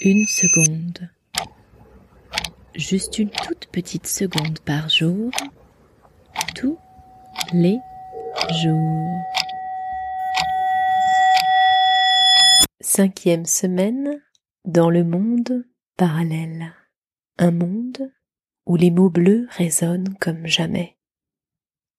Une 0.00 0.26
seconde. 0.26 1.10
Juste 2.76 3.18
une 3.18 3.30
toute 3.30 3.66
petite 3.66 4.06
seconde 4.06 4.60
par 4.60 4.88
jour. 4.88 5.32
Tous 6.54 6.78
les 7.52 7.78
jours. 8.62 9.20
Cinquième 12.80 13.44
semaine 13.44 14.22
dans 14.64 14.88
le 14.88 15.02
monde 15.02 15.64
parallèle. 15.96 16.72
Un 17.38 17.50
monde 17.50 18.12
où 18.66 18.76
les 18.76 18.92
mots 18.92 19.10
bleus 19.10 19.48
résonnent 19.50 20.14
comme 20.20 20.46
jamais. 20.46 20.96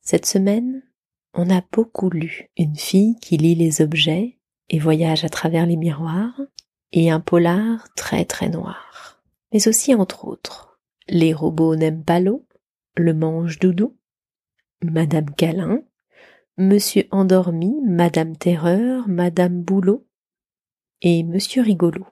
Cette 0.00 0.26
semaine, 0.26 0.82
on 1.32 1.48
a 1.48 1.62
beaucoup 1.70 2.10
lu 2.10 2.50
une 2.56 2.74
fille 2.74 3.14
qui 3.20 3.36
lit 3.36 3.54
les 3.54 3.82
objets 3.82 4.40
et 4.68 4.80
voyage 4.80 5.24
à 5.24 5.28
travers 5.28 5.66
les 5.66 5.76
miroirs, 5.76 6.40
et 6.94 7.10
un 7.10 7.20
polar 7.20 7.88
très 7.96 8.24
très 8.24 8.48
noir. 8.48 9.20
Mais 9.52 9.68
aussi 9.68 9.94
entre 9.94 10.26
autres, 10.26 10.78
les 11.08 11.34
robots 11.34 11.76
n'aiment 11.76 12.04
pas 12.04 12.20
l'eau, 12.20 12.46
le 12.96 13.12
mange 13.12 13.58
doudou, 13.58 13.96
Madame 14.82 15.28
Câlin, 15.34 15.80
Monsieur 16.56 17.08
Endormi, 17.10 17.74
Madame 17.84 18.36
Terreur, 18.36 19.08
Madame 19.08 19.60
Boulot 19.60 20.06
et 21.02 21.24
Monsieur 21.24 21.62
Rigolo. 21.62 22.06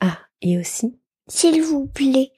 Ah, 0.00 0.18
et 0.42 0.58
aussi 0.58 0.98
S'il 1.28 1.62
vous 1.62 1.86
plaît, 1.86 2.32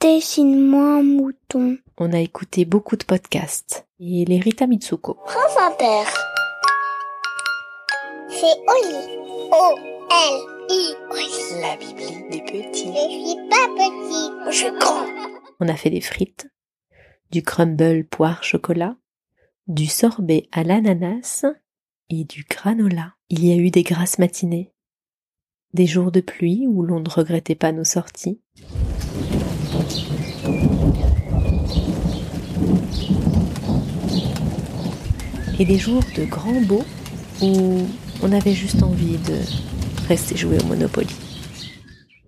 dessine-moi 0.00 1.00
un 1.00 1.02
mouton. 1.02 1.76
On 1.98 2.14
a 2.14 2.18
écouté 2.20 2.64
beaucoup 2.64 2.96
de 2.96 3.04
podcasts 3.04 3.86
et 3.98 4.24
les 4.24 4.40
Rita 4.40 4.66
Mitsuko. 4.66 5.18
France 5.26 5.56
Inter. 5.58 6.10
C'est 8.30 8.56
Oli. 8.66 9.19
O-L-I. 9.52 10.94
Oli. 11.10 11.60
La 11.60 11.76
Bible 11.76 12.30
des 12.30 12.40
petits. 12.42 12.86
Je 12.86 13.26
suis 13.26 13.48
pas 13.48 13.66
petit, 13.74 14.30
je 14.46 14.56
suis 14.56 14.78
grand. 14.78 15.04
On 15.58 15.68
a 15.68 15.74
fait 15.74 15.90
des 15.90 16.00
frites, 16.00 16.48
du 17.32 17.42
crumble 17.42 18.04
poire 18.04 18.44
chocolat, 18.44 18.96
du 19.66 19.86
sorbet 19.86 20.48
à 20.52 20.62
l'ananas 20.62 21.44
et 22.10 22.24
du 22.24 22.46
granola. 22.48 23.14
Il 23.28 23.44
y 23.44 23.52
a 23.52 23.56
eu 23.56 23.70
des 23.70 23.82
grasses 23.82 24.20
matinées, 24.20 24.72
des 25.74 25.86
jours 25.86 26.12
de 26.12 26.20
pluie 26.20 26.66
où 26.68 26.82
l'on 26.82 27.00
ne 27.00 27.10
regrettait 27.10 27.56
pas 27.56 27.72
nos 27.72 27.84
sorties. 27.84 28.40
Et 35.58 35.64
des 35.64 35.78
jours 35.78 36.04
de 36.16 36.24
grand 36.24 36.60
beau 36.62 36.84
où 37.42 37.86
on 38.22 38.32
avait 38.32 38.52
juste 38.52 38.82
envie 38.82 39.18
de 39.18 39.38
rester 40.08 40.36
jouer 40.36 40.58
au 40.62 40.66
Monopoly. 40.66 41.14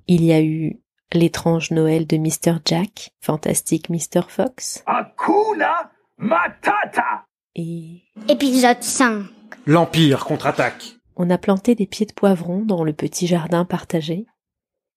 Il 0.09 0.25
y 0.25 0.33
a 0.33 0.41
eu 0.43 0.81
l'étrange 1.13 1.71
Noël 1.71 2.07
de 2.07 2.17
Mr. 2.17 2.59
Jack, 2.65 3.11
fantastique 3.21 3.91
Mr. 3.91 4.23
Fox, 4.29 4.83
Hakuna 4.87 5.91
Matata 6.19 7.25
et 7.55 8.03
Épisode 8.29 8.83
5. 8.83 9.27
L'Empire 9.67 10.25
contre-attaque. 10.25 10.97
on 11.17 11.31
a 11.31 11.39
planté 11.39 11.75
des 11.75 11.87
pieds 11.87 12.07
de 12.07 12.13
poivron 12.13 12.65
dans 12.65 12.85
le 12.85 12.93
petit 12.93 13.27
jardin 13.27 13.65
partagé 13.65 14.27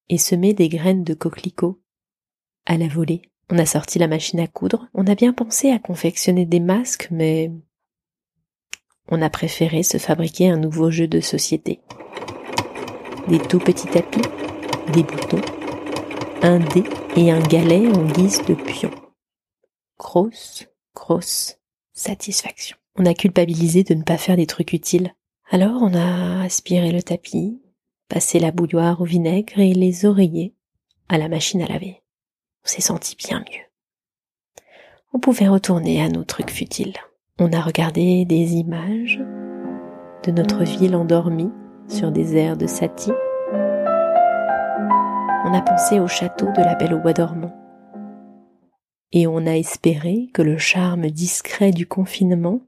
et 0.10 0.18
semé 0.18 0.54
des 0.54 0.70
graines 0.70 1.04
de 1.04 1.14
coquelicots 1.14 1.82
à 2.66 2.78
la 2.78 2.88
volée. 2.88 3.22
On 3.52 3.60
a 3.60 3.66
sorti 3.66 4.00
la 4.00 4.08
machine 4.08 4.40
à 4.40 4.48
coudre, 4.48 4.88
on 4.94 5.06
a 5.06 5.14
bien 5.14 5.34
pensé 5.34 5.70
à 5.72 5.78
confectionner 5.78 6.46
des 6.46 6.60
masques, 6.60 7.10
mais 7.12 7.52
on 9.09 9.22
a 9.22 9.30
préféré 9.30 9.84
se 9.84 9.98
fabriquer 9.98 10.50
un 10.50 10.58
nouveau 10.58 10.92
jeu 10.92 11.08
de 11.08 11.20
société. 11.20 11.80
Des 13.28 13.39
tout 13.39 13.59
petits 13.59 13.88
tapis, 13.88 14.22
des 14.94 15.03
boutons, 15.03 15.42
un 16.42 16.59
dé 16.59 16.84
et 17.16 17.31
un 17.31 17.39
galet 17.39 17.88
en 17.88 18.06
guise 18.06 18.44
de 18.45 18.53
pion. 18.53 18.92
Grosse, 19.98 20.66
grosse 20.93 21.58
satisfaction. 21.93 22.77
On 22.98 23.05
a 23.05 23.14
culpabilisé 23.14 23.83
de 23.83 23.93
ne 23.93 24.04
pas 24.04 24.17
faire 24.17 24.38
des 24.38 24.48
trucs 24.48 24.73
utiles. 24.73 25.14
Alors 25.49 25.82
on 25.82 25.93
a 25.93 26.43
aspiré 26.43 26.92
le 26.92 27.04
tapis, 27.04 27.61
passé 28.10 28.39
la 28.39 28.52
bouilloire 28.52 29.02
au 29.02 29.05
vinaigre 29.05 29.60
et 29.60 29.73
les 29.73 30.05
oreillers 30.05 30.55
à 31.10 31.17
la 31.17 31.27
machine 31.27 31.61
à 31.61 31.67
laver. 31.67 32.02
On 32.64 32.67
s'est 32.67 32.82
senti 32.82 33.16
bien 33.16 33.39
mieux. 33.39 34.64
On 35.14 35.20
pouvait 35.20 35.48
retourner 35.48 36.02
à 36.02 36.10
nos 36.10 36.23
trucs 36.23 36.52
futiles. 36.52 36.98
On 37.38 37.52
a 37.52 37.60
regardé 37.60 38.23
des 38.23 38.54
images 38.54 39.20
de 40.23 40.32
notre 40.32 40.64
ville 40.64 40.96
endormie 40.96 41.52
sur 41.90 42.10
des 42.10 42.38
airs 42.38 42.56
de 42.56 42.66
Satie. 42.66 43.12
On 45.44 45.54
a 45.54 45.62
pensé 45.62 46.00
au 46.00 46.08
château 46.08 46.46
de 46.46 46.62
la 46.62 46.76
Belle 46.76 46.94
au 46.94 47.00
Bois 47.00 47.12
dormant. 47.12 47.54
Et 49.12 49.28
on 49.28 49.46
a 49.46 49.58
espéré 49.58 50.30
que 50.34 50.42
le 50.42 50.58
charme 50.58 51.10
discret 51.10 51.72
du 51.72 51.86
confinement 51.86 52.62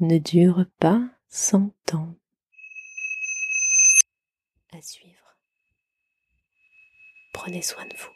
ne 0.00 0.18
dure 0.18 0.66
pas 0.78 1.00
cent 1.28 1.72
ans. 1.94 2.14
À 4.76 4.82
suivre. 4.82 5.38
Prenez 7.32 7.62
soin 7.62 7.86
de 7.86 7.96
vous. 7.96 8.10